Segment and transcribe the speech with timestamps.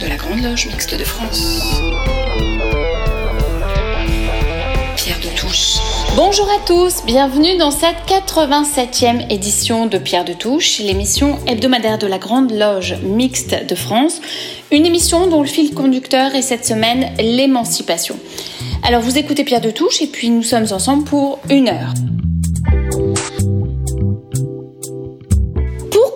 [0.00, 1.60] de la Grande Loge Mixte de France.
[4.96, 5.78] Pierre de Touche.
[6.14, 12.06] Bonjour à tous, bienvenue dans cette 87e édition de Pierre de Touche, l'émission hebdomadaire de
[12.06, 14.20] la Grande Loge Mixte de France,
[14.70, 18.16] une émission dont le fil conducteur est cette semaine l'émancipation.
[18.84, 21.94] Alors vous écoutez Pierre de Touche et puis nous sommes ensemble pour une heure.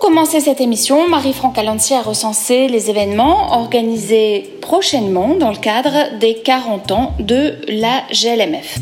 [0.03, 6.41] Commencer cette émission, Marie-Franck Alancy a recensé les événements organisés prochainement dans le cadre des
[6.43, 8.79] 40 ans de la GLMF.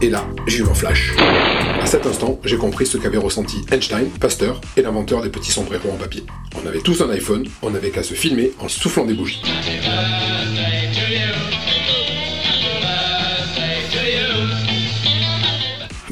[0.00, 1.12] Et là, j'ai eu un flash.
[1.82, 5.90] À cet instant, j'ai compris ce qu'avaient ressenti Einstein, Pasteur et l'inventeur des petits sombreros
[5.92, 6.22] en papier.
[6.62, 9.42] On avait tous un iPhone, on n'avait qu'à se filmer en soufflant des bougies.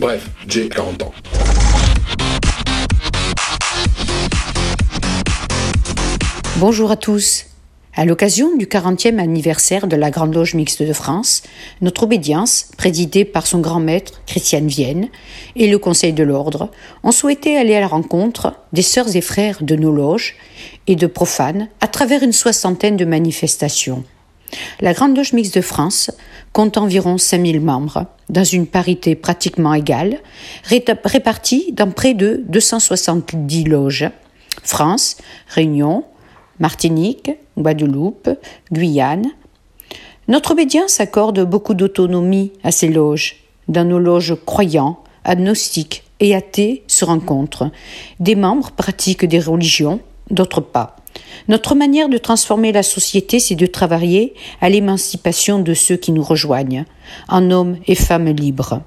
[0.00, 1.12] Bref, j'ai 40 ans.
[6.56, 7.45] Bonjour à tous.
[7.95, 11.43] À l'occasion du 40e anniversaire de la Grande Loge Mixte de France,
[11.82, 15.09] notre obédience, présidée par son grand maître Christiane Vienne
[15.54, 16.71] et le Conseil de l'Ordre,
[17.02, 20.37] ont souhaité aller à la rencontre des sœurs et frères de nos loges
[20.87, 24.02] et de profanes à travers une soixantaine de manifestations.
[24.80, 26.10] La Grande Loge Mixte de France
[26.52, 30.18] compte environ 5000 membres, dans une parité pratiquement égale,
[30.65, 34.10] répartis dans près de 270 loges.
[34.62, 35.16] France,
[35.48, 36.04] Réunion,
[36.59, 38.30] Martinique, Guadeloupe,
[38.73, 39.28] Guyane.
[40.28, 43.37] Notre obédience accorde beaucoup d'autonomie à ces loges.
[43.68, 47.71] Dans nos loges croyants, agnostiques et athées se rencontrent.
[48.21, 50.96] Des membres pratiquent des religions, d'autres pas.
[51.48, 56.22] Notre manière de transformer la société, c'est de travailler à l'émancipation de ceux qui nous
[56.22, 56.84] rejoignent,
[57.28, 58.82] en hommes et femmes libres.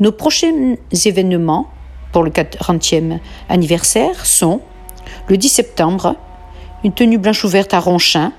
[0.00, 1.68] Nos prochains événements
[2.12, 4.60] pour le 40e anniversaire sont
[5.28, 6.16] le 10 septembre,
[6.84, 8.32] une tenue blanche ouverte à Ronchin.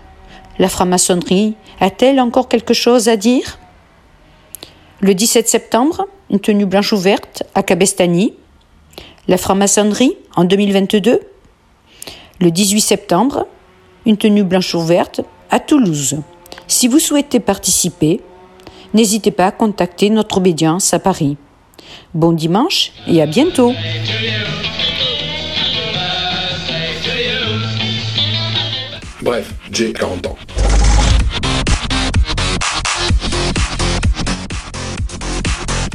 [0.57, 3.59] La franc-maçonnerie a-t-elle encore quelque chose à dire?
[5.01, 8.33] Le 17 septembre, une tenue blanche ouverte à Cabestany.
[9.27, 11.21] La franc-maçonnerie en 2022
[12.39, 13.47] le 18 septembre,
[14.05, 16.17] une tenue blanche ouverte à Toulouse.
[16.67, 18.21] Si vous souhaitez participer,
[18.93, 21.37] n'hésitez pas à contacter notre obédience à Paris.
[22.13, 23.73] Bon dimanche et à bientôt.
[29.21, 30.37] Bref, j'ai 40 ans.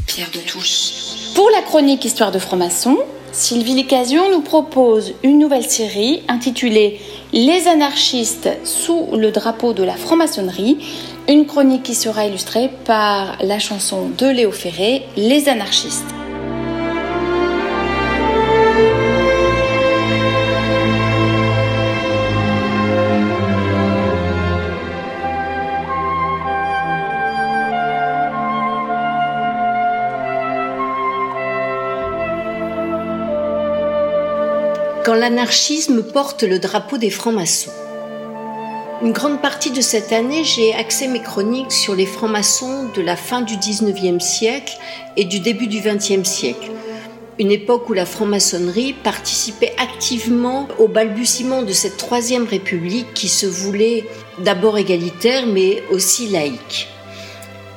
[0.07, 0.91] Pierre de Touche.
[1.35, 2.99] Pour la chronique Histoire de franc-maçon,
[3.35, 7.01] Sylvie Licasion nous propose une nouvelle série intitulée
[7.33, 10.79] Les anarchistes sous le drapeau de la franc-maçonnerie,
[11.29, 16.24] une chronique qui sera illustrée par la chanson de Léo Ferré, Les anarchistes.
[35.17, 37.73] L'anarchisme porte le drapeau des francs-maçons.
[39.03, 43.17] Une grande partie de cette année, j'ai axé mes chroniques sur les francs-maçons de la
[43.17, 44.79] fin du 19e siècle
[45.17, 46.71] et du début du 20e siècle.
[47.39, 53.47] Une époque où la franc-maçonnerie participait activement au balbutiement de cette troisième république qui se
[53.47, 54.05] voulait
[54.39, 56.89] d'abord égalitaire mais aussi laïque.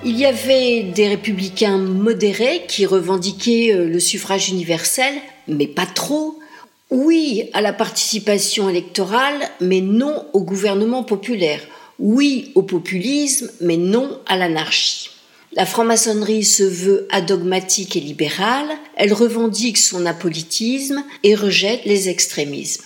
[0.05, 5.15] Il y avait des républicains modérés qui revendiquaient euh, le suffrage universel,
[5.47, 6.37] mais pas trop,
[6.89, 11.61] oui à la participation électorale, mais non au gouvernement populaire.
[11.99, 15.09] Oui au populisme, mais non à l'anarchie.
[15.53, 22.83] La franc-maçonnerie se veut adogmatique et libérale, elle revendique son apolitisme et rejette les extrémismes.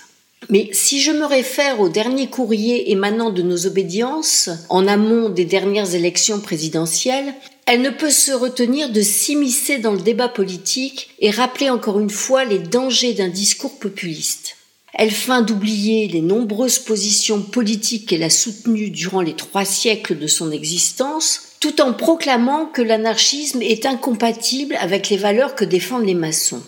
[0.48, 5.44] Mais si je me réfère au dernier courrier émanant de nos obédiences en amont des
[5.44, 7.34] dernières élections présidentielles,
[7.66, 12.10] elle ne peut se retenir de s'immiscer dans le débat politique et rappeler encore une
[12.10, 14.56] fois les dangers d'un discours populiste.
[14.94, 20.26] Elle feint d'oublier les nombreuses positions politiques qu'elle a soutenues durant les trois siècles de
[20.26, 26.14] son existence, tout en proclamant que l'anarchisme est incompatible avec les valeurs que défendent les
[26.14, 26.62] maçons.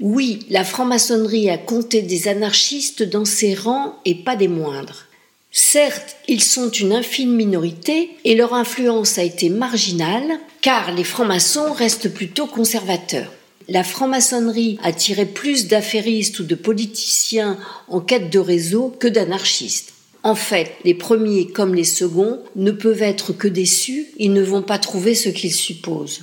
[0.00, 5.06] Oui, la franc-maçonnerie a compté des anarchistes dans ses rangs et pas des moindres.
[5.56, 11.72] Certes, ils sont une infime minorité et leur influence a été marginale, car les francs-maçons
[11.72, 13.32] restent plutôt conservateurs.
[13.68, 17.56] La franc-maçonnerie a tiré plus d'affairistes ou de politiciens
[17.86, 19.92] en quête de réseau que d'anarchistes.
[20.24, 24.62] En fait, les premiers comme les seconds ne peuvent être que déçus, ils ne vont
[24.62, 26.22] pas trouver ce qu'ils supposent.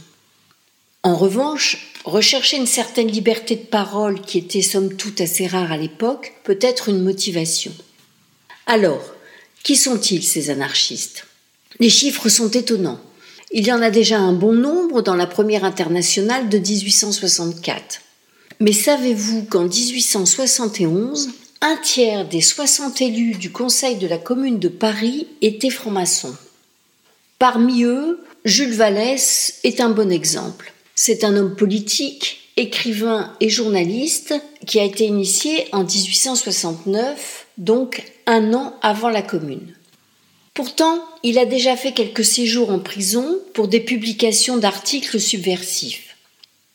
[1.03, 5.77] En revanche, rechercher une certaine liberté de parole qui était somme toute assez rare à
[5.77, 7.71] l'époque peut être une motivation.
[8.67, 9.10] Alors,
[9.63, 11.25] qui sont-ils ces anarchistes?
[11.79, 12.99] Les chiffres sont étonnants.
[13.51, 18.01] Il y en a déjà un bon nombre dans la première internationale de 1864.
[18.59, 21.29] Mais savez-vous qu'en 1871,
[21.61, 26.35] un tiers des 60 élus du Conseil de la Commune de Paris étaient francs-maçons?
[27.39, 30.73] Parmi eux, Jules Vallès est un bon exemple.
[30.95, 34.33] C'est un homme politique, écrivain et journaliste
[34.67, 39.75] qui a été initié en 1869, donc un an avant la Commune.
[40.55, 46.17] Pourtant, il a déjà fait quelques séjours en prison pour des publications d'articles subversifs.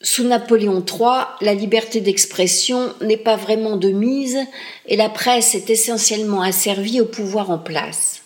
[0.00, 4.38] Sous Napoléon III, la liberté d'expression n'est pas vraiment de mise
[4.86, 8.22] et la presse est essentiellement asservie au pouvoir en place.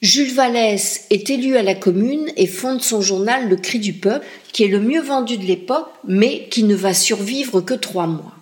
[0.00, 4.26] Jules Vallès est élu à la commune et fonde son journal Le Cri du Peuple,
[4.52, 8.34] qui est le mieux vendu de l'époque, mais qui ne va survivre que trois mois.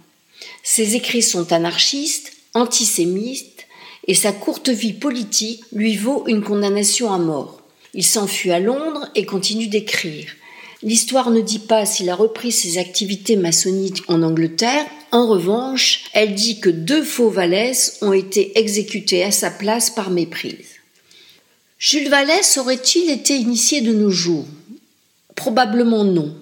[0.62, 3.66] Ses écrits sont anarchistes, antisémites,
[4.08, 7.62] et sa courte vie politique lui vaut une condamnation à mort.
[7.94, 10.26] Il s'enfuit à Londres et continue d'écrire.
[10.82, 14.84] L'histoire ne dit pas s'il a repris ses activités maçonniques en Angleterre.
[15.12, 20.10] En revanche, elle dit que deux faux Vallès ont été exécutés à sa place par
[20.10, 20.70] méprise.
[21.78, 24.46] Jules Vallès aurait-il été initié de nos jours?
[25.36, 26.34] Probablement non.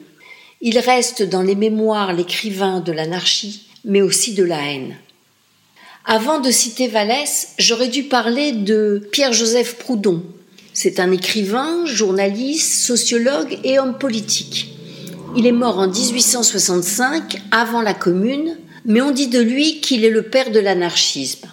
[0.63, 4.97] Il reste dans les mémoires l'écrivain de l'anarchie, mais aussi de la haine.
[6.07, 10.23] Avant de citer Vallès, j'aurais dû parler de Pierre-Joseph Proudhon.
[10.73, 14.69] C'est un écrivain, journaliste, sociologue et homme politique.
[15.37, 18.57] Il est mort en 1865, avant la Commune,
[18.87, 21.49] mais on dit de lui qu'il est le père de l'anarchisme.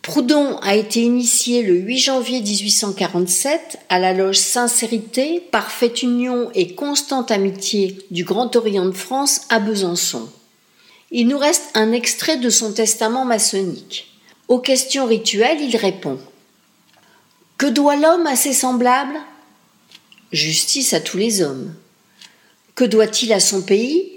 [0.00, 6.74] Proudhon a été initié le 8 janvier 1847 à la loge Sincérité, Parfaite Union et
[6.74, 10.28] Constante Amitié du Grand Orient de France à Besançon.
[11.10, 14.12] Il nous reste un extrait de son testament maçonnique.
[14.48, 16.18] Aux questions rituelles, il répond
[17.56, 19.18] Que doit l'homme à ses semblables?
[20.32, 21.74] Justice à tous les hommes.
[22.74, 24.12] Que doit-il à son pays?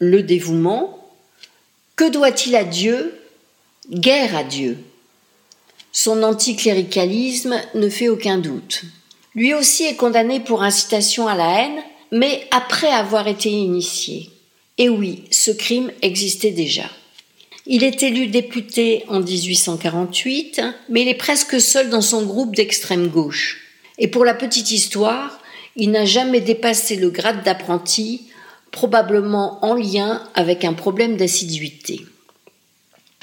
[0.00, 0.98] Le dévouement.
[1.96, 3.14] Que doit-il à Dieu?
[3.90, 4.78] Guerre à Dieu.
[5.92, 8.82] Son anticléricalisme ne fait aucun doute.
[9.34, 11.82] Lui aussi est condamné pour incitation à la haine,
[12.12, 14.30] mais après avoir été initié.
[14.78, 16.88] Et oui, ce crime existait déjà.
[17.66, 23.08] Il est élu député en 1848, mais il est presque seul dans son groupe d'extrême
[23.08, 23.60] gauche.
[23.98, 25.40] Et pour la petite histoire,
[25.76, 28.22] il n'a jamais dépassé le grade d'apprenti,
[28.70, 32.06] probablement en lien avec un problème d'assiduité.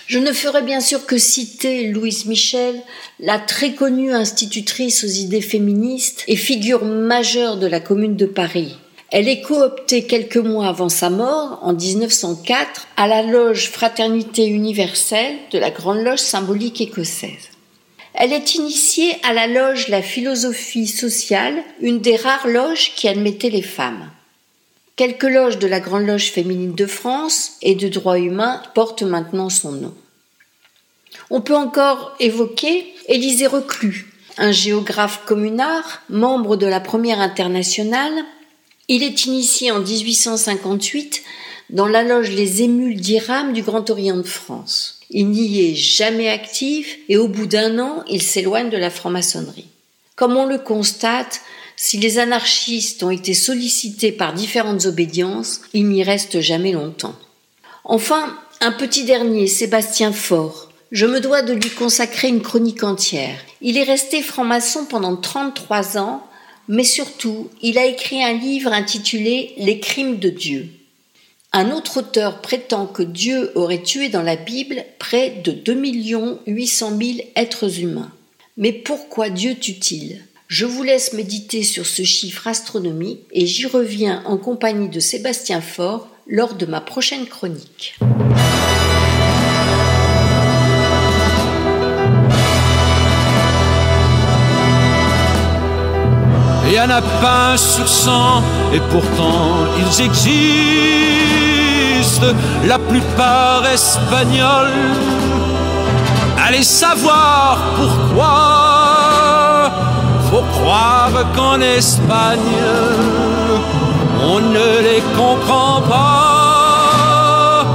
[0.07, 2.79] Je ne ferai bien sûr que citer Louise Michel,
[3.19, 8.75] la très connue institutrice aux idées féministes et figure majeure de la Commune de Paris.
[9.11, 15.35] Elle est cooptée quelques mois avant sa mort, en 1904, à la loge Fraternité universelle
[15.51, 17.49] de la Grande Loge symbolique écossaise.
[18.13, 23.49] Elle est initiée à la loge La philosophie sociale, une des rares loges qui admettait
[23.49, 24.09] les femmes.
[24.95, 29.49] Quelques loges de la Grande Loge féminine de France et de droit humain portent maintenant
[29.49, 29.93] son nom.
[31.29, 38.13] On peut encore évoquer Élisée Reclus, un géographe communard, membre de la première internationale.
[38.87, 41.23] Il est initié en 1858
[41.71, 44.99] dans la loge Les Émules d'Iram du Grand Orient de France.
[45.09, 49.67] Il n'y est jamais actif et au bout d'un an, il s'éloigne de la franc-maçonnerie.
[50.15, 51.41] Comme on le constate,
[51.75, 57.15] si les anarchistes ont été sollicités par différentes obédiences, il n'y reste jamais longtemps.
[57.83, 60.71] Enfin, un petit dernier, Sébastien Faure.
[60.91, 63.39] Je me dois de lui consacrer une chronique entière.
[63.61, 66.25] Il est resté franc-maçon pendant 33 ans,
[66.67, 70.69] mais surtout, il a écrit un livre intitulé Les crimes de Dieu.
[71.53, 75.73] Un autre auteur prétend que Dieu aurait tué dans la Bible près de 2
[76.47, 78.11] 800 000 êtres humains.
[78.57, 80.21] Mais pourquoi Dieu tue-t-il?
[80.47, 85.61] Je vous laisse méditer sur ce chiffre astronomique et j'y reviens en compagnie de Sébastien
[85.61, 87.97] Faure lors de ma prochaine chronique.
[96.75, 102.27] Il y en a pas sur cent, et pourtant ils existent,
[102.65, 104.73] la plupart espagnols.
[106.45, 109.71] Allez savoir pourquoi
[110.29, 112.65] faut croire qu'en Espagne,
[114.21, 117.65] on ne les comprend pas,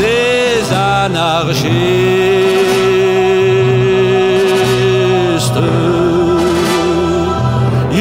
[0.00, 2.87] les anarchistes.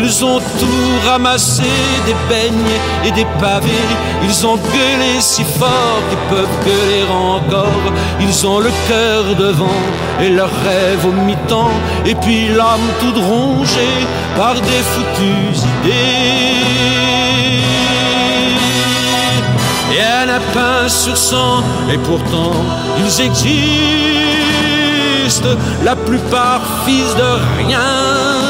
[0.09, 1.63] Ils ont tout ramassé
[2.05, 3.89] des beignes et des pavés.
[4.23, 7.91] Ils ont gueulé si fort qu'ils peuvent gueuler encore.
[8.21, 9.83] Ils ont le cœur devant
[10.21, 11.71] et leur rêve au mi-temps.
[12.05, 16.77] Et puis l'âme toute rongée par des foutues idées.
[19.93, 22.53] Et un lapin sur sang, et pourtant
[22.97, 23.49] ils existent,
[25.83, 28.46] la plupart fils de rien,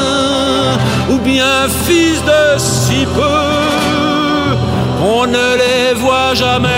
[1.10, 4.56] ou bien fils de si peu,
[5.02, 6.68] on ne les voit jamais,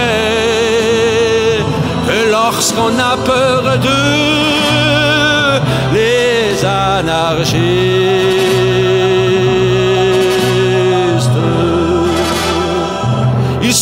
[2.07, 5.61] que lorsqu'on a peur d'eux,
[5.93, 8.80] les anarchistes.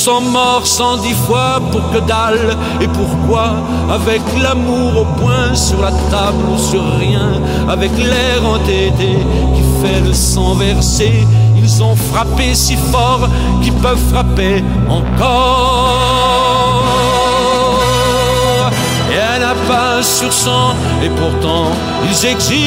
[0.08, 3.56] Sont morts cent dix fois pour que dalle Et pourquoi?
[3.92, 7.28] Avec l'amour au point sur la table ou sur rien
[7.68, 9.18] Avec l'air entêté
[9.54, 11.26] qui fait le sang verser
[11.62, 13.28] Ils ont frappé si fort
[13.62, 15.20] qu'ils peuvent frapper encore.
[19.12, 20.70] Et un lapin sur cent
[21.04, 21.66] Et pourtant
[22.08, 22.58] ils existent.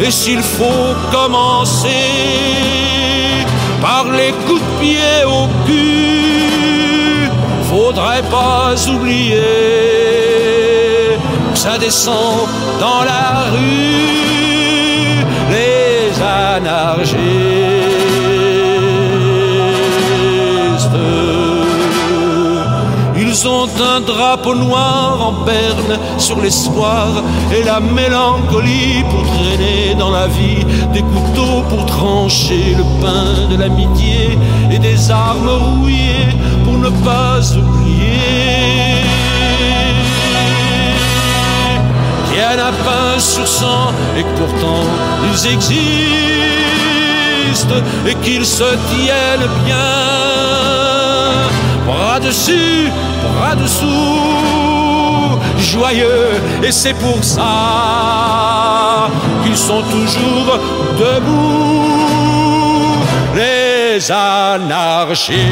[0.00, 3.01] Et s'il faut commencer
[3.82, 7.28] par les coups de pied au cul.
[7.70, 9.40] Faudrait pas oublier
[11.52, 12.48] que ça descend
[12.80, 17.91] dans la rue, les anarchistes.
[23.42, 27.08] Ils ont un drapeau noir en berne sur l'espoir
[27.52, 33.56] et la mélancolie pour traîner dans la vie des couteaux pour trancher le pain de
[33.56, 34.38] l'amitié
[34.70, 36.28] et des armes rouillées
[36.62, 39.02] pour ne pas oublier.
[42.28, 44.84] Qu'il y en a pas sur cent et que pourtant
[45.32, 45.82] ils existent
[48.06, 50.12] et qu'ils se tiennent bien
[51.92, 52.90] bras dessus,
[53.22, 59.08] bras dessous, joyeux, et c'est pour ça
[59.44, 60.58] qu'ils sont toujours
[60.98, 61.86] debout,
[63.34, 65.42] les anarchistes.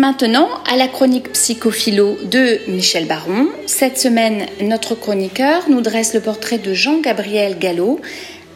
[0.00, 3.48] Maintenant à la chronique psychophilo de Michel Baron.
[3.66, 8.00] Cette semaine, notre chroniqueur nous dresse le portrait de Jean-Gabriel Gallo,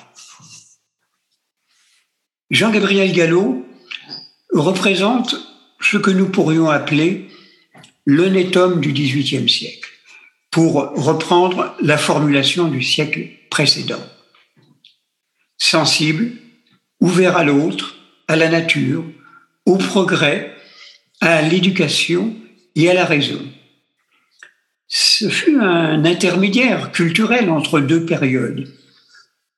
[2.50, 3.64] Jean-Gabriel Gallo
[4.52, 5.51] représente
[5.82, 7.28] ce que nous pourrions appeler
[8.06, 9.90] l'honnête homme du XVIIIe siècle,
[10.50, 14.02] pour reprendre la formulation du siècle précédent.
[15.58, 16.32] Sensible,
[17.00, 17.96] ouvert à l'autre,
[18.28, 19.04] à la nature,
[19.66, 20.54] au progrès,
[21.20, 22.34] à l'éducation
[22.74, 23.40] et à la raison.
[24.88, 28.68] Ce fut un intermédiaire culturel entre deux périodes,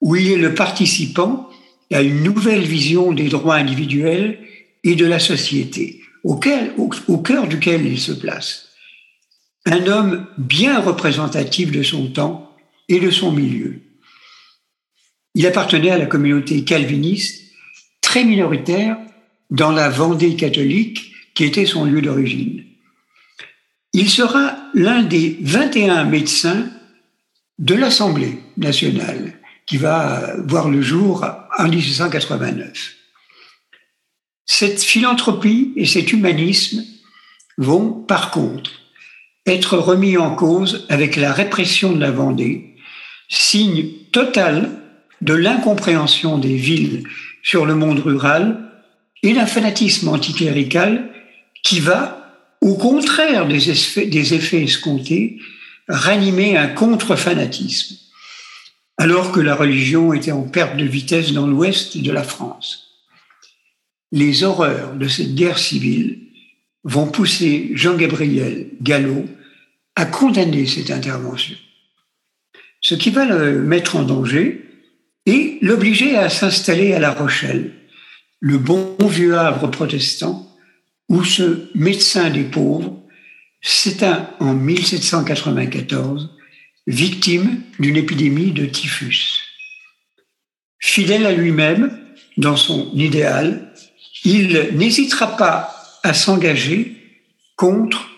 [0.00, 1.49] où il est le participant
[1.93, 4.38] à une nouvelle vision des droits individuels
[4.85, 6.40] et de la société, au,
[7.09, 8.71] au cœur duquel il se place.
[9.66, 12.54] un homme bien représentatif de son temps
[12.88, 13.81] et de son milieu.
[15.35, 17.50] Il appartenait à la communauté calviniste,
[18.00, 18.99] très minoritaire
[19.50, 22.64] dans la Vendée catholique, qui était son lieu d'origine.
[23.93, 26.69] Il sera l'un des 21 médecins
[27.59, 31.25] de l'Assemblée nationale, qui va voir le jour
[31.59, 33.03] en 1889.
[34.46, 36.84] Cette philanthropie et cet humanisme
[37.56, 38.70] vont, par contre,
[39.46, 42.76] être remis en cause avec la répression de la Vendée,
[43.28, 44.70] signe total
[45.20, 47.04] de l'incompréhension des villes
[47.42, 48.70] sur le monde rural
[49.22, 51.10] et d'un fanatisme anticlérical
[51.62, 55.38] qui va, au contraire des effets, escomptés,
[55.88, 57.96] ranimer un contre-fanatisme,
[58.98, 62.83] alors que la religion était en perte de vitesse dans l'ouest de la France.
[64.14, 66.21] Les horreurs de cette guerre civile
[66.85, 69.25] vont pousser Jean-Gabriel Gallo
[69.97, 71.56] à condamner cette intervention.
[72.80, 74.71] Ce qui va le mettre en danger
[75.26, 77.73] et l'obliger à s'installer à La Rochelle,
[78.38, 80.49] le bon vieux Havre protestant,
[81.09, 82.97] où ce médecin des pauvres
[83.62, 86.30] s'éteint en 1794,
[86.87, 89.40] victime d'une épidémie de typhus.
[90.78, 91.99] Fidèle à lui-même,
[92.37, 93.73] dans son idéal,
[94.25, 96.97] il n'hésitera pas à s'engager
[97.57, 98.11] contre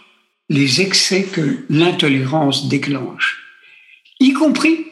[0.48, 3.42] les excès que l'intolérance déclenche,
[4.20, 4.86] y compris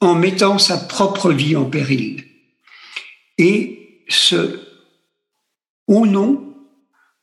[0.00, 2.24] en mettant sa propre vie en péril.
[3.38, 4.60] Et ce,
[5.86, 6.54] au nom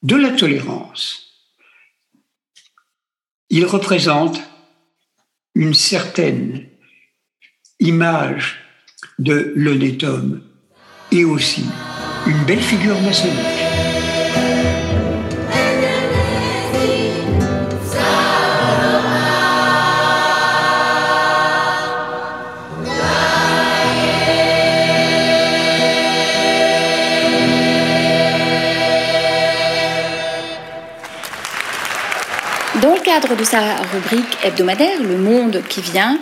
[0.04, 1.28] de la tolérance,
[3.50, 4.40] il représente
[5.56, 6.68] une certaine
[7.80, 8.60] image
[9.20, 10.44] de l'honnête homme
[11.12, 11.64] et aussi
[12.28, 13.68] une belle figure maçonnique.
[33.20, 36.20] cadre de sa rubrique hebdomadaire Le Monde qui vient,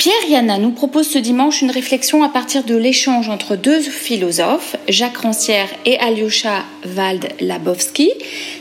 [0.00, 4.74] Pierre Yana nous propose ce dimanche une réflexion à partir de l'échange entre deux philosophes,
[4.88, 8.08] Jacques Rancière et Alyosha Vald-Labowski.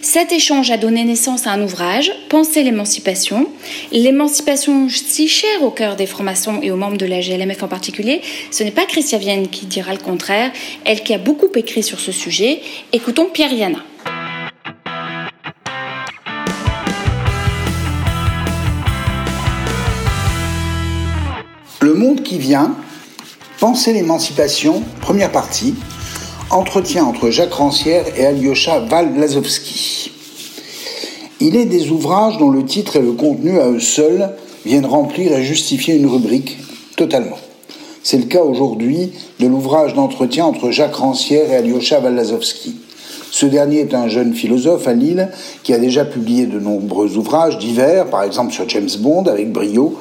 [0.01, 3.47] Cet échange a donné naissance à un ouvrage, Penser l'émancipation.
[3.93, 8.19] L'émancipation si chère au cœur des francs-maçons et aux membres de la GLMF en particulier,
[8.51, 10.51] ce n'est pas Christia Vienne qui dira le contraire,
[10.83, 12.59] elle qui a beaucoup écrit sur ce sujet.
[12.91, 13.79] Écoutons Pierre Yana.
[21.99, 22.75] Monde qui vient,
[23.59, 25.75] Penser l'émancipation, première partie,
[26.49, 30.11] entretien entre Jacques Rancière et Alyosha Val-Blazowski.
[31.41, 34.29] Il est des ouvrages dont le titre et le contenu à eux seuls
[34.65, 36.57] viennent remplir et justifier une rubrique
[36.95, 37.37] totalement.
[38.01, 42.77] C'est le cas aujourd'hui de l'ouvrage d'entretien entre Jacques Rancière et Alyosha Val-Blazowski.
[43.31, 45.29] Ce dernier est un jeune philosophe à Lille
[45.63, 49.97] qui a déjà publié de nombreux ouvrages divers, par exemple sur James Bond avec brio,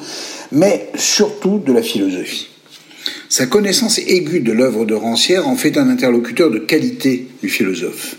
[0.51, 2.47] mais surtout de la philosophie.
[3.29, 8.15] Sa connaissance aiguë de l'œuvre de Rancière en fait un interlocuteur de qualité du philosophe.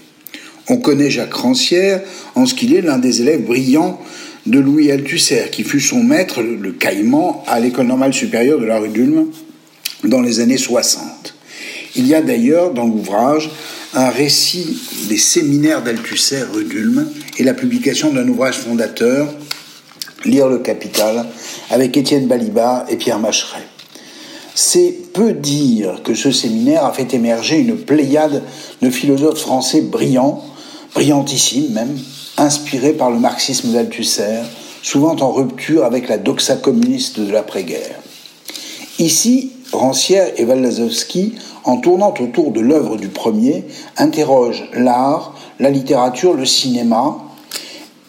[0.68, 2.01] On connaît Jacques Rancière
[2.37, 4.01] en ce qu'il est l'un des élèves brillants
[4.46, 8.79] de Louis Althusser, qui fut son maître, le caïman, à l'école normale supérieure de la
[8.79, 9.27] rue d'Ulm
[10.05, 11.35] dans les années 60.
[11.96, 13.51] Il y a d'ailleurs dans l'ouvrage
[13.94, 19.29] un récit des séminaires d'Althusser rue d'Ulm et la publication d'un ouvrage fondateur
[20.24, 21.26] Lire le Capital
[21.70, 23.66] avec Étienne Baliba et Pierre Macheret.
[24.55, 28.42] C'est peu dire que ce séminaire a fait émerger une pléiade
[28.83, 30.44] de philosophes français brillants,
[30.94, 31.98] brillantissimes même,
[32.37, 34.40] inspirés par le marxisme d'Althusser,
[34.83, 37.96] souvent en rupture avec la doxa communiste de l'après-guerre.
[38.98, 43.65] Ici, Rancière et Waldazowski, en tournant autour de l'œuvre du premier,
[43.97, 47.19] interrogent l'art, la littérature, le cinéma,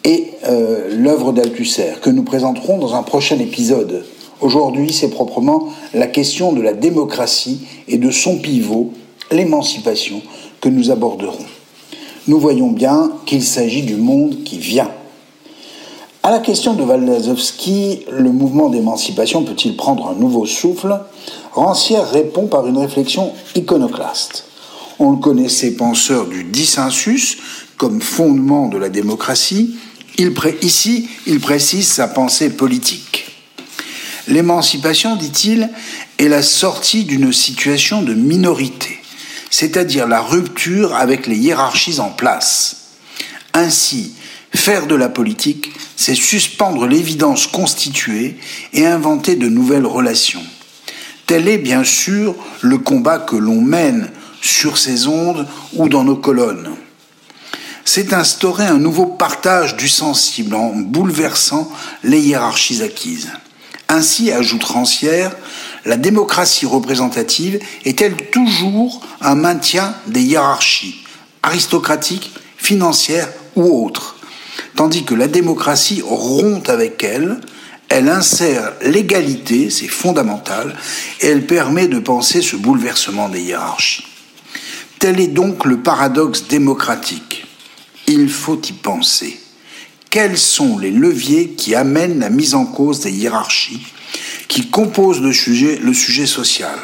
[0.04, 4.04] et euh, l'œuvre d'Althusser, que nous présenterons dans un prochain épisode.
[4.40, 8.90] Aujourd'hui, c'est proprement la question de la démocratie et de son pivot,
[9.30, 10.20] l'émancipation,
[10.60, 11.44] que nous aborderons.
[12.26, 14.90] Nous voyons bien qu'il s'agit du monde qui vient.
[16.24, 21.00] À la question de Waldazowski, le mouvement d'émancipation peut-il prendre un nouveau souffle?
[21.52, 24.44] Rancière répond par une réflexion iconoclaste.
[24.98, 27.38] On le connaissait penseur du dissensus
[27.76, 29.76] comme fondement de la démocratie,
[30.62, 33.26] ici, il précise sa pensée politique.
[34.28, 35.68] L'émancipation, dit-il,
[36.18, 38.98] est la sortie d'une situation de minorité,
[39.50, 42.76] c'est-à-dire la rupture avec les hiérarchies en place.
[43.52, 44.12] Ainsi,
[44.54, 48.36] faire de la politique c'est suspendre l'évidence constituée
[48.72, 50.42] et inventer de nouvelles relations.
[51.32, 54.10] Tel est bien sûr le combat que l'on mène
[54.42, 56.74] sur ces ondes ou dans nos colonnes.
[57.86, 61.72] C'est instaurer un nouveau partage du sensible en bouleversant
[62.04, 63.30] les hiérarchies acquises.
[63.88, 65.34] Ainsi, ajoute Rancière,
[65.86, 71.02] la démocratie représentative est-elle toujours un maintien des hiérarchies
[71.42, 74.16] aristocratiques, financières ou autres,
[74.76, 77.40] tandis que la démocratie rompt avec elle,
[77.92, 80.74] elle insère l'égalité, c'est fondamental,
[81.20, 84.06] et elle permet de penser ce bouleversement des hiérarchies.
[84.98, 87.46] Tel est donc le paradoxe démocratique.
[88.06, 89.38] Il faut y penser
[90.08, 93.86] quels sont les leviers qui amènent la mise en cause des hiérarchies
[94.48, 96.78] qui composent le sujet, social?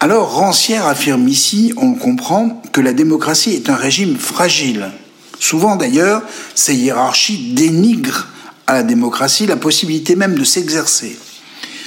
[0.00, 4.90] Alors Rancière affirme ici, on comprend, que la démocratie est un régime fragile.
[5.38, 6.22] Souvent d'ailleurs,
[6.54, 8.28] ces hiérarchies dénigrent
[8.66, 11.18] à la démocratie la possibilité même de s'exercer.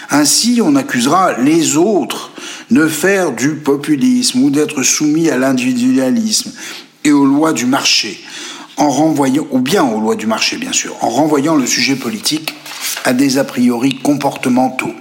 [0.10, 2.32] Ainsi, on accusera les autres
[2.72, 6.52] de faire du populisme ou d'être soumis à l'individualisme
[7.04, 8.20] et aux lois du marché,
[8.78, 12.54] en renvoyant, ou bien aux lois du marché bien sûr, en renvoyant le sujet politique
[13.04, 14.94] à des a priori comportementaux.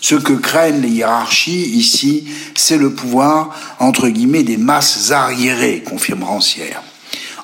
[0.00, 2.24] Ce que craignent les hiérarchies ici,
[2.54, 6.82] c'est le pouvoir, entre guillemets, des masses arriérées, confirme Rancière.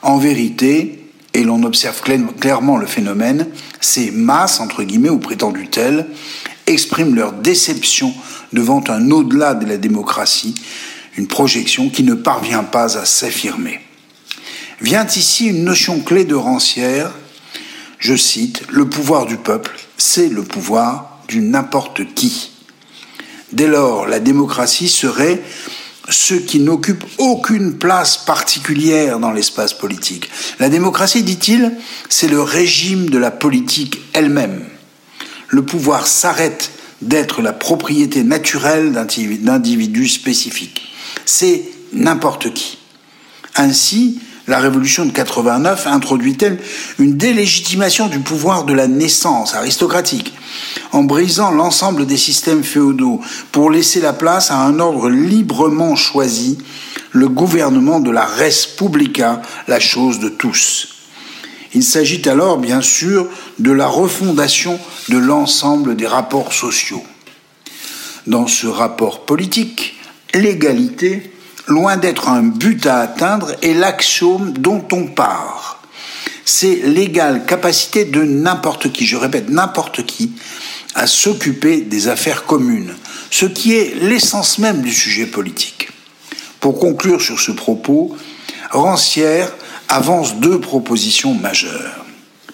[0.02, 1.03] En vérité,
[1.34, 3.48] et l'on observe clairement le phénomène,
[3.80, 6.06] ces masses, entre guillemets, ou prétendues telles,
[6.66, 8.14] expriment leur déception
[8.52, 10.54] devant un au-delà de la démocratie,
[11.18, 13.80] une projection qui ne parvient pas à s'affirmer
[14.80, 17.10] vient ici une notion clé de Rancière,
[17.98, 22.50] je cite, Le pouvoir du peuple, c'est le pouvoir du n'importe qui.
[23.52, 25.42] Dès lors, la démocratie serait
[26.08, 30.28] ce qui n'occupe aucune place particulière dans l'espace politique.
[30.58, 31.72] La démocratie, dit-il,
[32.08, 34.64] c'est le régime de la politique elle-même.
[35.48, 40.92] Le pouvoir s'arrête d'être la propriété naturelle d'individus spécifiques.
[41.24, 42.78] C'est n'importe qui.
[43.56, 46.58] Ainsi, la révolution de 89 introduit-elle
[46.98, 50.34] une délégitimation du pouvoir de la naissance aristocratique,
[50.92, 53.20] en brisant l'ensemble des systèmes féodaux
[53.52, 56.58] pour laisser la place à un ordre librement choisi,
[57.12, 60.88] le gouvernement de la res publica, la chose de tous?
[61.74, 63.26] Il s'agit alors, bien sûr,
[63.58, 64.78] de la refondation
[65.08, 67.02] de l'ensemble des rapports sociaux.
[68.28, 69.96] Dans ce rapport politique,
[70.32, 71.33] l'égalité
[71.66, 75.80] loin d'être un but à atteindre, est l'axiome dont on part.
[76.44, 80.32] C'est l'égale capacité de n'importe qui, je répète, n'importe qui,
[80.94, 82.94] à s'occuper des affaires communes,
[83.30, 85.88] ce qui est l'essence même du sujet politique.
[86.60, 88.16] Pour conclure sur ce propos,
[88.70, 89.52] Rancière
[89.88, 92.04] avance deux propositions majeures.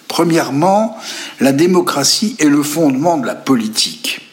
[0.07, 0.97] Premièrement,
[1.39, 4.30] la démocratie est le fondement de la politique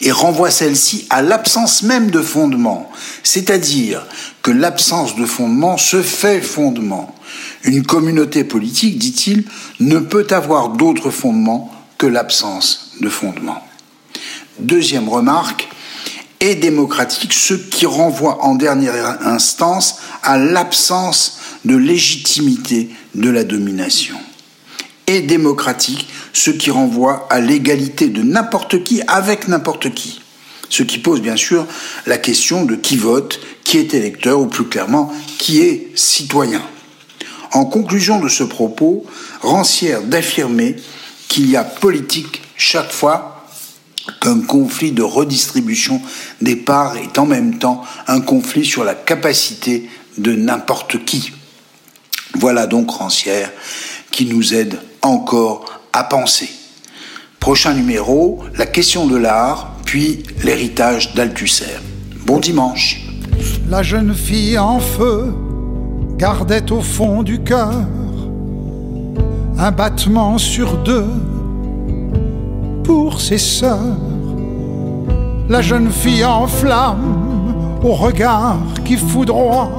[0.00, 2.90] et renvoie celle-ci à l'absence même de fondement,
[3.22, 4.06] c'est-à-dire
[4.42, 7.14] que l'absence de fondement se fait fondement.
[7.64, 9.44] Une communauté politique, dit-il,
[9.80, 13.62] ne peut avoir d'autre fondement que l'absence de fondement.
[14.58, 15.68] Deuxième remarque,
[16.40, 24.16] est démocratique, ce qui renvoie en dernière instance à l'absence de légitimité de la domination.
[25.08, 30.20] Et démocratique, ce qui renvoie à l'égalité de n'importe qui avec n'importe qui.
[30.68, 31.66] Ce qui pose bien sûr
[32.06, 36.62] la question de qui vote, qui est électeur, ou plus clairement, qui est citoyen.
[37.52, 39.06] En conclusion de ce propos,
[39.40, 40.76] Rancière d'affirmer
[41.28, 43.46] qu'il y a politique chaque fois
[44.20, 46.02] qu'un conflit de redistribution
[46.42, 51.32] des parts est en même temps un conflit sur la capacité de n'importe qui.
[52.34, 53.50] Voilà donc Rancière
[54.10, 56.50] qui nous aide encore à penser.
[57.40, 61.78] Prochain numéro, la question de l'art, puis l'héritage d'Althusser.
[62.26, 63.02] Bon dimanche.
[63.68, 65.32] La jeune fille en feu
[66.16, 67.72] gardait au fond du cœur
[69.58, 71.06] un battement sur deux
[72.84, 73.96] pour ses sœurs.
[75.48, 79.70] La jeune fille en flamme, au regard qui foudroie,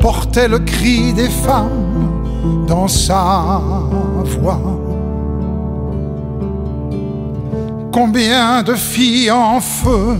[0.00, 2.07] portait le cri des femmes
[2.66, 3.60] dans sa
[4.24, 4.60] voix.
[7.92, 10.18] Combien de filles en feu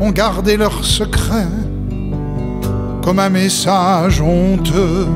[0.00, 1.46] ont gardé leur secret
[3.02, 5.06] comme un message honteux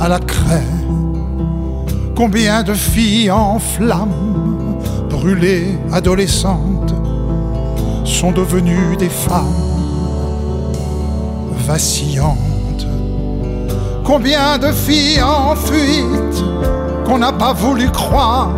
[0.00, 0.64] à la craie.
[2.16, 4.78] Combien de filles en flammes,
[5.08, 6.94] brûlées adolescentes,
[8.04, 9.44] sont devenues des femmes
[11.66, 12.49] vacillantes
[14.04, 16.44] Combien de filles en fuite
[17.06, 18.50] qu'on n'a pas voulu croire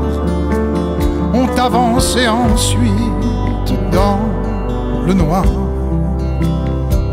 [1.35, 2.91] ont avancé ensuite
[3.93, 4.19] dans
[5.07, 5.45] le noir.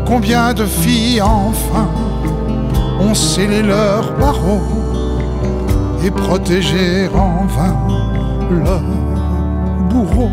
[0.06, 1.88] Combien de filles enfin
[3.00, 4.62] ont scellé leurs barreaux
[6.04, 7.76] et protégé en vain
[8.50, 8.82] leur
[9.88, 10.30] bourreau.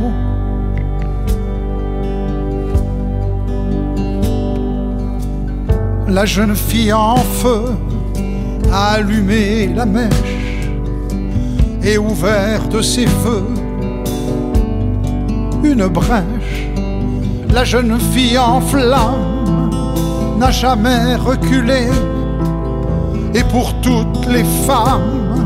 [6.08, 7.66] La jeune fille en feu
[8.74, 10.70] allumé la mèche
[11.84, 13.46] et ouvert de ses feux
[15.64, 16.68] une brèche.
[17.54, 19.70] La jeune fille en flamme
[20.40, 21.88] n'a jamais reculé
[23.34, 25.46] et pour toutes les femmes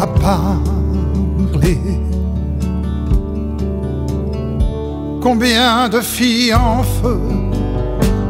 [0.00, 1.78] a parlé.
[5.20, 7.20] Combien de filles en feu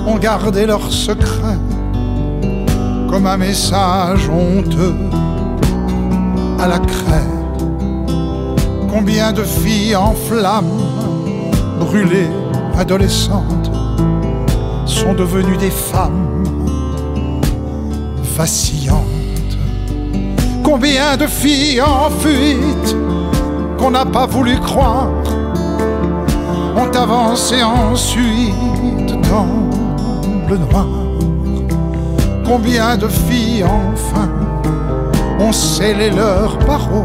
[0.06, 1.58] ont gardé leur secret
[3.08, 4.94] comme un message honteux
[6.58, 7.26] à la craie.
[8.90, 10.78] Combien de filles en flammes,
[11.80, 12.30] brûlées,
[12.78, 13.70] adolescentes,
[14.86, 16.44] sont devenues des femmes
[18.36, 19.04] vacillantes.
[20.62, 22.96] Combien de filles en fuite
[23.78, 25.08] qu'on n'a pas voulu croire
[26.76, 29.46] ont avancé ensuite dans
[30.48, 31.07] le noir.
[32.48, 34.30] Combien de filles enfin
[35.38, 37.04] ont scellé leurs barreaux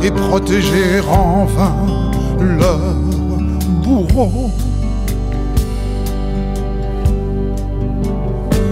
[0.00, 1.74] et protégé en vain
[2.38, 2.94] leur
[3.82, 4.52] bourreau.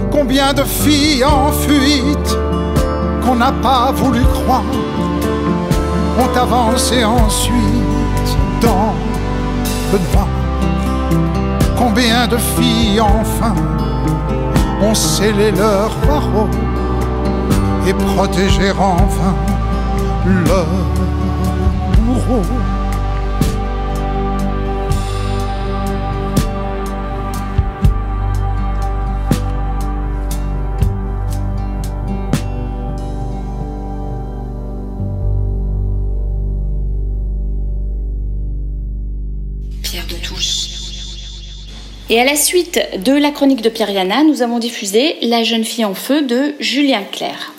[0.09, 2.37] Combien de filles en fuite
[3.25, 4.63] qu'on n'a pas voulu croire
[6.17, 8.93] ont avancé ensuite dans
[9.91, 10.27] le noir.
[11.77, 13.53] Combien de filles enfin
[14.81, 16.49] ont scellé leurs barreaux
[17.87, 19.35] et protégé en vain
[20.25, 20.65] leur
[22.01, 22.41] bourreau.
[42.07, 45.63] Et à la suite de la chronique de Pierre Yana, nous avons diffusé La jeune
[45.63, 47.51] fille en feu de Julien Clerc.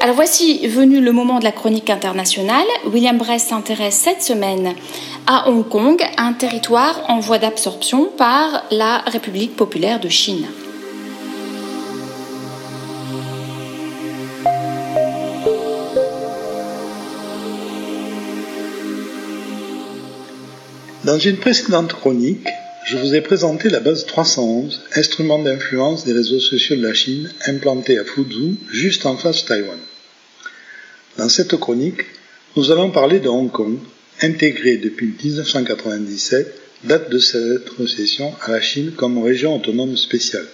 [0.00, 2.66] Alors voici venu le moment de la chronique internationale.
[2.86, 4.74] William Brest s'intéresse cette semaine
[5.26, 10.46] à Hong Kong, un territoire en voie d'absorption par la République populaire de Chine.
[21.04, 22.48] Dans une précédente chronique,
[22.86, 27.30] je vous ai présenté la base 311, instrument d'influence des réseaux sociaux de la Chine
[27.46, 29.78] implanté à Fuzhou, juste en face de Taïwan.
[31.18, 32.06] Dans cette chronique,
[32.56, 33.76] nous allons parler de Hong Kong,
[34.22, 40.46] intégré depuis 1997, date de cette récession à la Chine comme région autonome spéciale.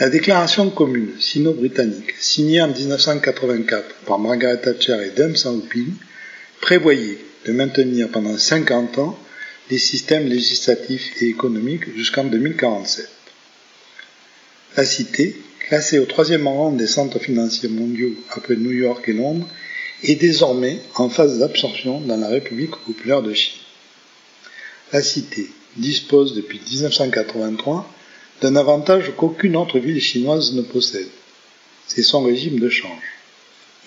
[0.00, 5.92] La déclaration commune sino-britannique, signée en 1984 par Margaret Thatcher et Deng Xiaoping,
[6.62, 9.18] prévoyait de maintenir pendant 50 ans
[9.70, 13.08] les systèmes législatifs et économiques jusqu'en 2047.
[14.76, 19.48] La cité, classée au troisième rang des centres financiers mondiaux après New York et Londres,
[20.02, 23.60] est désormais en phase d'absorption dans la République populaire de Chine.
[24.92, 27.90] La cité dispose depuis 1983
[28.42, 31.08] d'un avantage qu'aucune autre ville chinoise ne possède.
[31.86, 33.02] C'est son régime de change.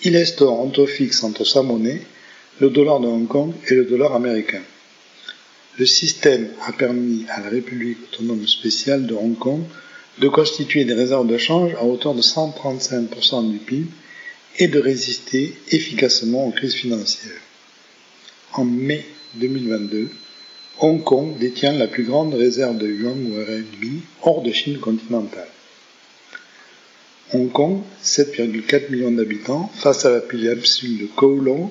[0.02, 2.00] Il instaure un taux fixe entre sa monnaie,
[2.60, 4.62] le dollar de Hong Kong et le dollar américain.
[5.78, 9.62] Le système a permis à la République autonome spéciale de Hong Kong
[10.18, 13.86] de constituer des réserves de change à hauteur de 135% du PIB
[14.58, 17.40] et de résister efficacement aux crises financières.
[18.54, 20.10] En mai 2022,
[20.80, 25.48] Hong Kong détient la plus grande réserve de yuan ou RMB hors de Chine continentale.
[27.32, 31.70] Hong Kong, 7,4 millions d'habitants, face à la péninsule de Kowloon,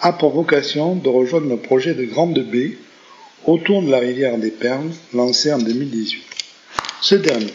[0.00, 2.76] a pour vocation de rejoindre le projet de Grande Baie
[3.46, 6.22] autour de la rivière des Perles lancé en 2018.
[7.00, 7.52] Ce dernier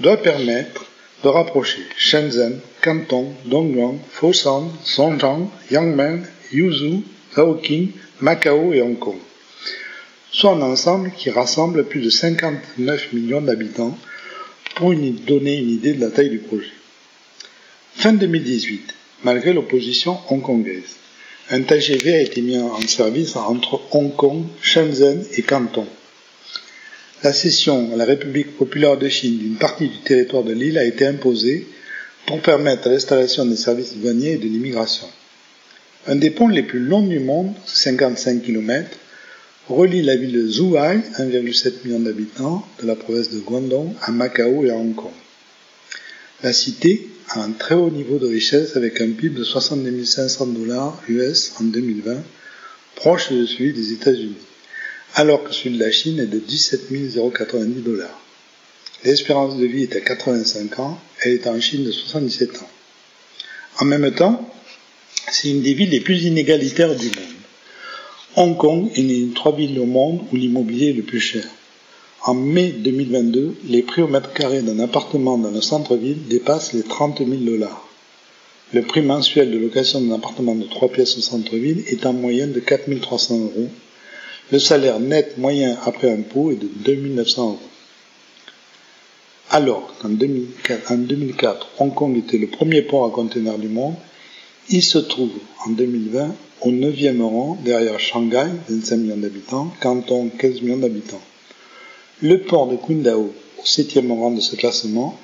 [0.00, 0.86] doit permettre
[1.24, 7.02] de rapprocher Shenzhen, Canton, Dongguan, Foshan, Songjiang, Yangmen, Yuzhou,
[7.34, 9.18] Zhaoqing, Macao et Hong Kong,
[10.30, 13.96] soit un ensemble qui rassemble plus de 59 millions d'habitants
[14.74, 16.72] pour donner une idée de la taille du projet.
[17.94, 20.96] Fin 2018, malgré l'opposition hongkongaise,
[21.50, 25.86] un TGV a été mis en service entre Hong Kong, Shenzhen et Canton.
[27.22, 30.84] La cession à la République populaire de Chine d'une partie du territoire de l'île a
[30.84, 31.66] été imposée
[32.26, 35.06] pour permettre l'installation des services douaniers et de l'immigration.
[36.08, 38.90] Un des ponts les plus longs du monde, 55 km,
[39.68, 44.64] relie la ville de Zhuhai, 1,7 million d'habitants, de la province de Guangdong, à Macao
[44.64, 45.12] et à Hong Kong.
[46.42, 50.46] La cité a un très haut niveau de richesse avec un PIB de 62 500
[50.46, 52.22] dollars US en 2020,
[52.94, 54.34] proche de celui des États-Unis,
[55.14, 58.20] alors que celui de la Chine est de 17 090 dollars.
[59.04, 62.70] L'espérance de vie est à 85 ans, elle est en Chine de 77 ans.
[63.78, 64.48] En même temps,
[65.30, 67.36] c'est une des villes les plus inégalitaires du monde.
[68.36, 71.44] Hong Kong est l'une des trois villes au monde où l'immobilier est le plus cher.
[72.28, 76.82] En mai 2022, les prix au mètre carré d'un appartement dans le centre-ville dépassent les
[76.82, 77.88] 30 000 dollars.
[78.72, 82.50] Le prix mensuel de location d'un appartement de 3 pièces au centre-ville est en moyenne
[82.50, 83.68] de 4 300 euros.
[84.50, 87.58] Le salaire net moyen après impôt est de 2 900 euros.
[89.50, 93.94] Alors qu'en 2004, 2004, Hong Kong était le premier port à conteneurs du monde,
[94.68, 95.30] il se trouve
[95.64, 101.22] en 2020 au 9e rang derrière Shanghai, 25 millions d'habitants, Canton, 15 millions d'habitants.
[102.22, 105.18] Le port de Qingdao, au septième rang de ce classement,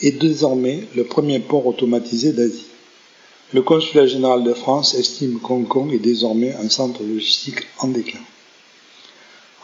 [0.00, 2.64] est désormais le premier port automatisé d'Asie.
[3.52, 8.20] Le consulat général de France estime qu'Hong Kong est désormais un centre logistique en déclin.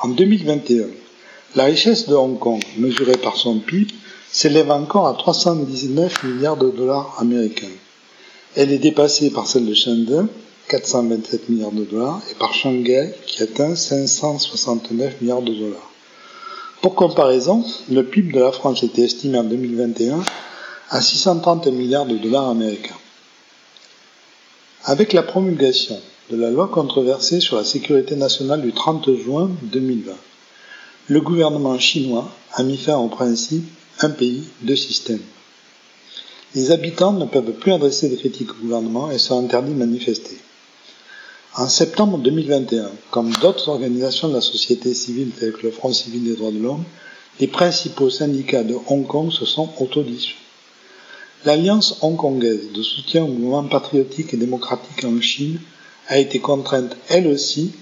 [0.03, 0.89] En 2021,
[1.55, 3.95] la richesse de Hong Kong, mesurée par son PIB,
[4.31, 7.73] s'élève encore à 319 milliards de dollars américains.
[8.55, 10.29] Elle est dépassée par celle de Shenzhen,
[10.69, 15.91] 427 milliards de dollars, et par Shanghai, qui atteint 569 milliards de dollars.
[16.87, 20.21] Pour comparaison, le PIB de la France était estimé en 2021
[20.91, 22.95] à 630 milliards de dollars américains.
[24.85, 25.99] Avec la promulgation
[26.31, 30.13] de la loi controversée sur la sécurité nationale du 30 juin 2020,
[31.09, 33.65] le gouvernement chinois a mis fin au principe
[33.99, 35.25] un pays, deux systèmes.
[36.55, 40.39] Les habitants ne peuvent plus adresser des critiques au gouvernement et sont interdits de manifester.
[41.59, 46.23] En septembre 2021, comme d'autres organisations de la société civile telles que le Front civil
[46.23, 46.85] des droits de l'homme,
[47.41, 50.37] les principaux syndicats de Hong Kong se sont autodissous.
[51.47, 55.59] L'Alliance hongkongaise de soutien au mouvement patriotique et démocratique en Chine
[56.09, 57.73] a été contrainte, elle aussi,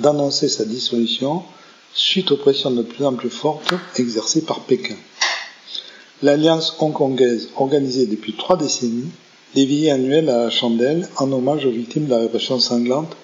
[0.00, 1.44] d'annoncer sa dissolution
[1.94, 4.96] suite aux pressions de plus en plus fortes exercées par Pékin.
[6.22, 9.12] L'Alliance hongkongaise, organisée depuis trois décennies,
[9.54, 13.16] des veillées annuelles à la chandelle en hommage aux victimes de la répression sanglante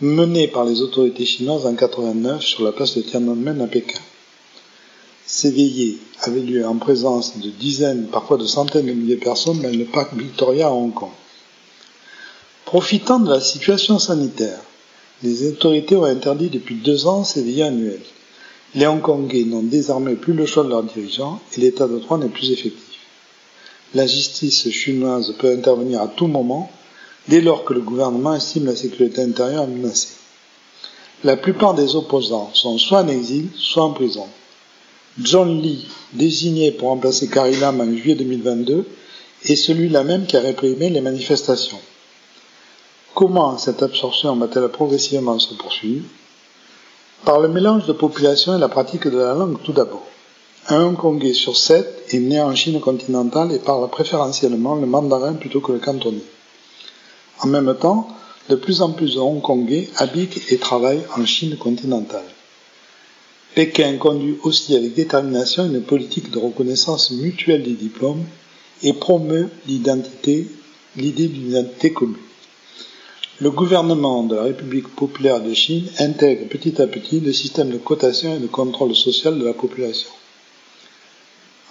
[0.00, 4.00] menée par les autorités chinoises en 89 sur la place de Tiananmen à Pékin.
[5.26, 9.60] Ces veillées avaient lieu en présence de dizaines, parfois de centaines de milliers de personnes
[9.62, 11.10] dans le parc Victoria à Hong Kong.
[12.66, 14.60] Profitant de la situation sanitaire,
[15.22, 18.00] les autorités ont interdit depuis deux ans ces veillées annuelles.
[18.74, 22.28] Les Hongkongais n'ont désormais plus le choix de leurs dirigeants et l'état de droit n'est
[22.28, 22.83] plus effectif
[23.94, 26.70] la justice chinoise peut intervenir à tout moment
[27.28, 30.14] dès lors que le gouvernement estime la sécurité intérieure menacée.
[31.22, 34.26] La plupart des opposants sont soit en exil, soit en prison.
[35.20, 38.84] John Lee, désigné pour remplacer Carrie Lam en juillet 2022,
[39.44, 41.78] est celui-là même qui a réprimé les manifestations.
[43.14, 46.04] Comment cette absorption va-t-elle progressivement se poursuivre?
[47.24, 50.06] Par le mélange de population et la pratique de la langue tout d'abord.
[50.68, 55.60] Un Hongkongais sur sept est né en Chine continentale et parle préférentiellement le mandarin plutôt
[55.60, 56.24] que le cantonais.
[57.40, 58.08] En même temps,
[58.48, 62.24] de plus en plus de Hongkongais habitent et travaillent en Chine continentale.
[63.54, 68.24] Pékin conduit aussi avec détermination une politique de reconnaissance mutuelle des diplômes
[68.82, 70.48] et promeut l'identité,
[70.96, 72.16] l'idée d'une identité commune.
[73.38, 77.76] Le gouvernement de la République populaire de Chine intègre petit à petit le système de
[77.76, 80.08] cotation et de contrôle social de la population.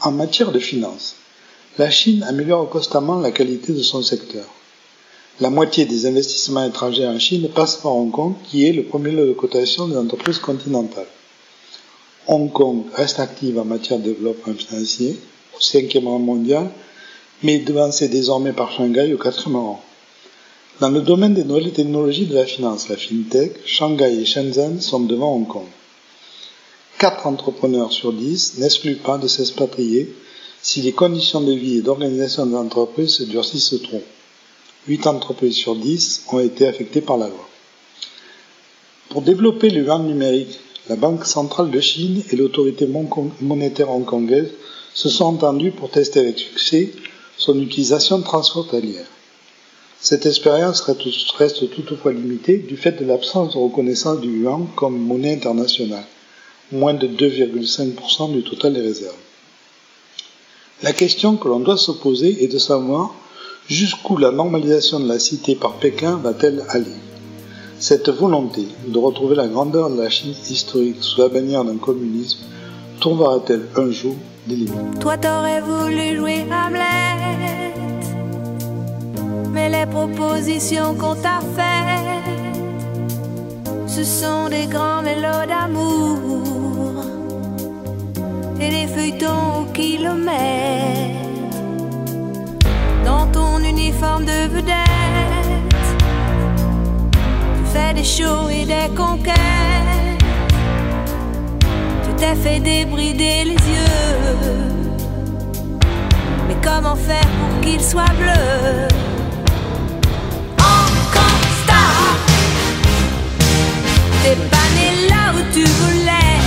[0.05, 1.15] En matière de finances,
[1.77, 4.43] la Chine améliore constamment la qualité de son secteur.
[5.39, 9.11] La moitié des investissements étrangers en Chine passent par Hong Kong, qui est le premier
[9.11, 11.07] lieu de cotation des entreprises continentales.
[12.27, 15.17] Hong Kong reste active en matière de développement financier,
[15.55, 16.69] au cinquième rang mondial,
[17.41, 19.81] mais est devancé désormais par Shanghai au quatrième rang.
[20.81, 24.99] Dans le domaine des nouvelles technologies de la finance, la FinTech, Shanghai et Shenzhen sont
[24.99, 25.67] devant Hong Kong.
[27.03, 30.15] 4 entrepreneurs sur 10 n'excluent pas de s'expatrier
[30.61, 34.01] si les conditions de vie et d'organisation de l'entreprise se durcissent trop.
[34.87, 37.49] 8 entreprises sur 10 ont été affectées par la loi.
[39.09, 42.87] Pour développer le yuan numérique, la Banque centrale de Chine et l'autorité
[43.41, 44.51] monétaire hongkongaise
[44.93, 46.93] se sont entendus pour tester avec succès
[47.35, 49.07] son utilisation transfrontalière.
[49.99, 55.33] Cette expérience reste toutefois limitée du fait de l'absence de reconnaissance du yuan comme monnaie
[55.33, 56.05] internationale,
[56.71, 59.15] moins de 2,5% du total des réserves.
[60.81, 63.13] La question que l'on doit se poser est de savoir
[63.67, 66.85] jusqu'où la normalisation de la cité par Pékin va-t-elle aller
[67.79, 72.39] Cette volonté de retrouver la grandeur de la Chine historique sous la bannière d'un communisme
[72.99, 74.15] trouvera-t-elle un jour
[74.47, 77.23] des limites Toi t'aurais voulu jouer Hamlet
[79.53, 82.32] mais les propositions qu'on t'a faites,
[83.95, 86.17] ce sont des grands mélos d'amour
[88.59, 90.33] et des feuilletons au kilomètre.
[93.05, 95.75] Dans ton uniforme de vedette,
[97.55, 99.35] tu fais des shows et des conquêtes.
[102.03, 104.71] Tu t'es fait débrider les yeux.
[106.47, 109.12] Mais comment faire pour qu'ils soient bleus?
[114.23, 116.39] T'es pas né là où tu voulais.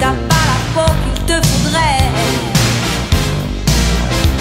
[0.00, 2.08] T'as pas la peau qu'il te faudrait.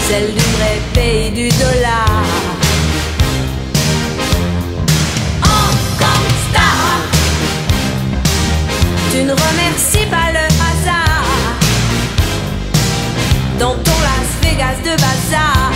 [0.07, 2.23] Celle du vrai pays du dollar.
[5.43, 7.01] Encore star.
[9.11, 11.25] Tu ne remercies pas le hasard.
[13.59, 15.71] Dans ton Las Vegas de bazar.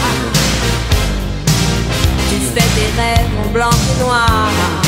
[2.30, 4.85] Tu fais tes rêves en blanc et noir.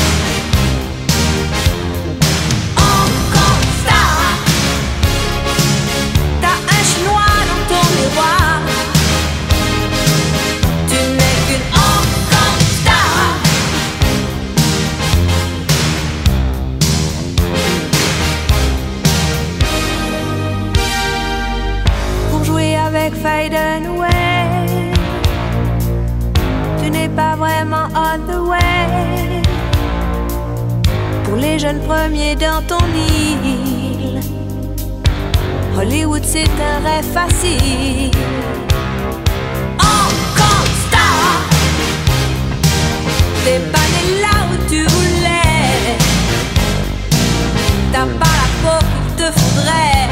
[31.58, 33.57] Jeunes premiers dans ton île.
[36.22, 38.10] C'est un rêve facile.
[39.78, 41.42] Encore star,
[43.44, 43.88] t'es pas
[44.22, 45.96] là où tu voulais.
[47.92, 50.08] T'as pas la peau qu'il te faudrait.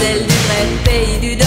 [0.00, 1.43] Celle du vrai pays du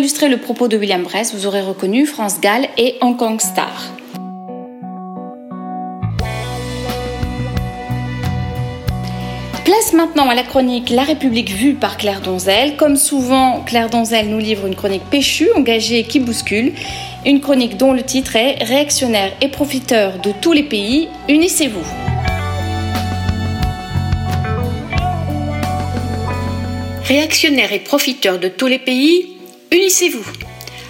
[0.00, 3.84] illustrer le propos de William Bress, vous aurez reconnu France Gall et Hong Kong Star.
[9.66, 12.76] Place maintenant à la chronique La République vue par Claire Donzel.
[12.78, 16.72] Comme souvent, Claire Donzel nous livre une chronique péchue, engagée qui bouscule.
[17.26, 21.84] Une chronique dont le titre est Réactionnaires et profiteurs de tous les pays, unissez-vous.
[27.04, 29.39] Réactionnaires et profiteurs de tous les pays,
[29.72, 30.24] unissez-vous.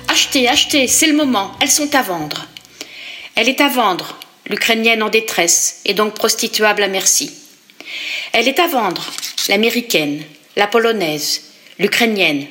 [0.08, 2.46] Achetez, achetez, c'est le moment, elles sont à vendre.
[3.36, 7.30] Elle est à vendre, l'Ukrainienne en détresse, et donc prostituable à merci.
[8.32, 9.10] Elle est à vendre,
[9.48, 10.22] l'Américaine,
[10.56, 11.42] la Polonaise,
[11.78, 12.46] l'Ukrainienne.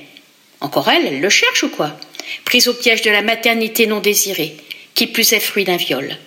[0.62, 1.98] Encore elle, elle le cherche ou quoi?
[2.46, 4.56] Prise au piège de la maternité non désirée,
[4.96, 6.18] qui plus est fruit d'un viol.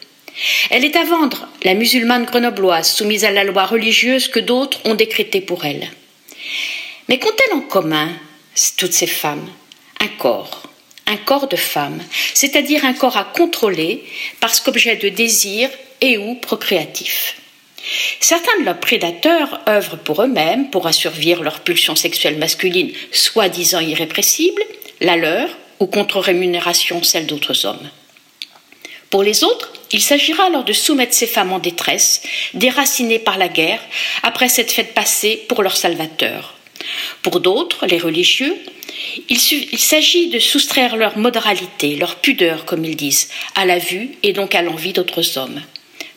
[0.70, 4.94] Elle est à vendre, la musulmane grenobloise, soumise à la loi religieuse que d'autres ont
[4.94, 5.88] décrétée pour elle.
[7.09, 8.11] Mais qu'ont-elles en commun,
[8.76, 9.48] toutes ces femmes?
[10.03, 10.64] Un corps,
[11.07, 12.03] un corps de femme,
[12.34, 14.03] c'est-à-dire un corps à contrôler
[14.40, 17.36] parce qu'objet de désir et ou procréatif.
[18.18, 24.62] Certains de leurs prédateurs œuvrent pour eux-mêmes pour assurvir leur pulsion sexuelle masculine, soi-disant irrépressible,
[25.00, 25.48] la leur,
[25.78, 27.88] ou contre rémunération celle d'autres hommes.
[29.09, 32.22] Pour les autres, il s'agira alors de soumettre ces femmes en détresse,
[32.55, 33.80] déracinées par la guerre,
[34.24, 36.57] après s'être faites passer pour leur salvateur.
[37.23, 38.57] Pour d'autres, les religieux,
[39.29, 39.39] il,
[39.79, 44.55] s'agit de soustraire leur moralité, leur pudeur, comme ils disent, à la vue et donc
[44.55, 45.62] à l'envie d'autres hommes.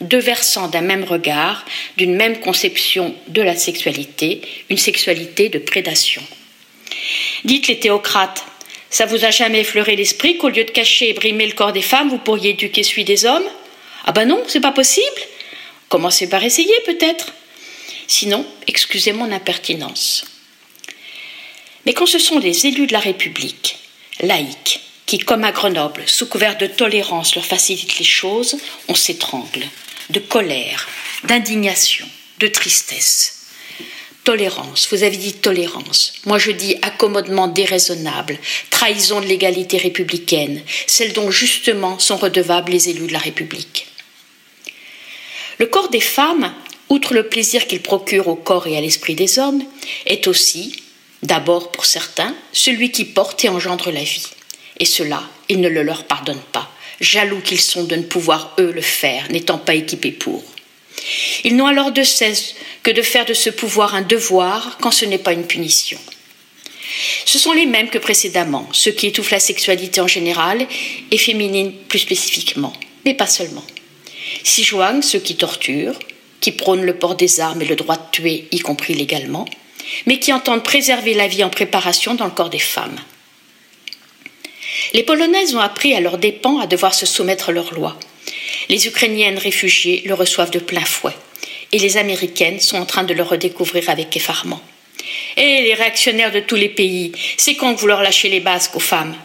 [0.02, 1.66] Deux versants d'un même regard,
[1.98, 6.24] d'une même conception de la sexualité, une sexualité de prédation.
[7.44, 8.46] Dites les théocrates,
[8.90, 11.82] ça vous a jamais effleuré l'esprit qu'au lieu de cacher et brimer le corps des
[11.82, 13.44] femmes, vous pourriez éduquer celui des hommes?
[14.06, 15.22] Ah ben non, c'est pas possible
[15.90, 17.34] Commencez par essayer peut-être?
[18.08, 20.26] Sinon, excusez mon impertinence.
[21.86, 23.78] Mais quand ce sont les élus de la République,
[24.22, 28.58] laïcs, qui, comme à Grenoble, sous couvert de tolérance, leur facilitent les choses,
[28.88, 29.64] on s'étrangle,
[30.10, 30.88] de colère,
[31.26, 32.08] d'indignation,
[32.40, 33.32] de tristesse.
[34.24, 36.14] Tolérance, vous avez dit tolérance.
[36.26, 38.40] Moi je dis accommodement déraisonnable,
[38.72, 43.88] trahison de l'égalité républicaine, celle dont justement sont redevables les élus de la République.
[45.60, 46.54] Le corps des femmes,
[46.90, 49.64] outre le plaisir qu'il procure au corps et à l'esprit des hommes,
[50.08, 50.76] est aussi,
[51.24, 54.28] D'abord, pour certains, celui qui porte et engendre la vie.
[54.80, 58.72] Et cela, ils ne le leur pardonnent pas, jaloux qu'ils sont de ne pouvoir eux
[58.72, 60.44] le faire, n'étant pas équipés pour.
[61.44, 65.06] Ils n'ont alors de cesse que de faire de ce pouvoir un devoir quand ce
[65.06, 66.00] n'est pas une punition.
[67.26, 70.68] Ce sont les mêmes que précédemment, ceux qui étouffent la sexualité en général
[71.12, 73.66] et féminine plus spécifiquement, mais pas seulement.
[74.44, 76.00] S'y joignent ceux qui torturent,
[76.40, 79.46] qui prônent le port des armes et le droit de tuer, y compris légalement,
[80.06, 83.00] mais qui entendent préserver la vie en préparation dans le corps des femmes.
[84.94, 87.98] Les Polonaises ont appris à leurs dépens à devoir se soumettre à leurs lois.
[88.70, 91.16] Les Ukrainiennes réfugiées le reçoivent de plein fouet,
[91.72, 94.62] et les Américaines sont en train de le redécouvrir avec effarement.
[95.38, 98.80] Et les réactionnaires de tous les pays, c'est quand vous leur lâchez les basques aux
[98.80, 99.16] femmes.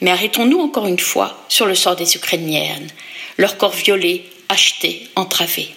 [0.00, 2.88] Mais arrêtons-nous encore une fois sur le sort des Ukrainiennes,
[3.38, 5.68] leur corps violé, acheté, entravé.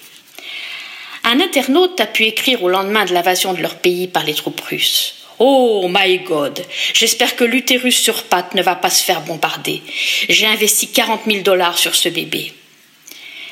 [1.29, 4.61] Un internaute a pu écrire au lendemain de l'invasion de leur pays par les troupes
[4.61, 5.15] russes.
[5.39, 9.81] Oh my God, j'espère que l'utérus sur pattes ne va pas se faire bombarder.
[10.29, 12.53] J'ai investi 40 000 dollars sur ce bébé.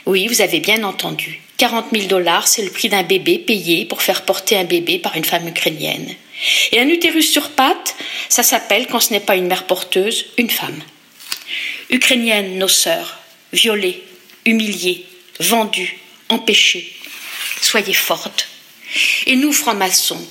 [0.05, 1.41] Oui, vous avez bien entendu.
[1.57, 5.17] 40 000 dollars, c'est le prix d'un bébé payé pour faire porter un bébé par
[5.17, 6.15] une femme ukrainienne.
[6.71, 7.97] Et un utérus sur pattes,
[8.29, 10.81] ça s'appelle, quand ce n'est pas une mère porteuse, une femme.
[11.89, 13.19] Ukrainienne, nos sœurs,
[13.51, 14.01] violées,
[14.45, 15.05] humiliées,
[15.41, 15.99] vendues,
[16.29, 16.94] empêchées,
[17.61, 18.47] soyez fortes.
[19.25, 20.25] Et nous, francs-maçons,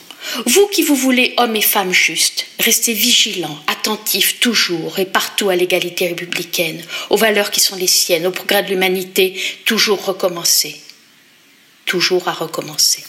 [0.47, 5.57] vous qui vous voulez hommes et femmes justes, restez vigilants, attentifs toujours et partout à
[5.57, 10.81] l'égalité républicaine, aux valeurs qui sont les siennes, au progrès de l'humanité, toujours recommencer.
[11.85, 13.05] Toujours à recommencer.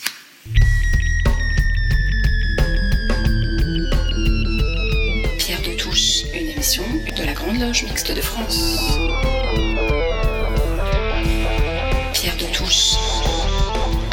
[5.37, 6.83] Pierre de Touche, une émission
[7.17, 8.77] de la Grande Loge Mixte de France.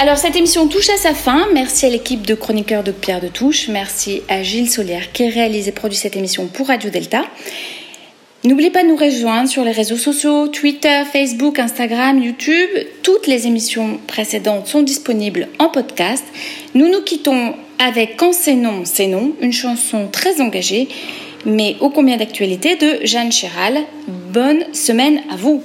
[0.03, 1.47] Alors cette émission touche à sa fin.
[1.55, 3.69] Merci à l'équipe de chroniqueurs de Pierre de Touche.
[3.69, 7.23] Merci à Gilles Solaire qui réalise et produit cette émission pour Radio Delta.
[8.43, 12.69] N'oubliez pas de nous rejoindre sur les réseaux sociaux, Twitter, Facebook, Instagram, YouTube.
[13.05, 16.25] Toutes les émissions précédentes sont disponibles en podcast.
[16.75, 20.89] Nous nous quittons avec Quand c'est non, c'est non, une chanson très engagée,
[21.47, 23.79] mais ô combien d'actualité de Jeanne Chéral.
[24.09, 25.63] Bonne semaine à vous.